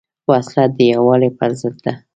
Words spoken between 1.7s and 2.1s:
ده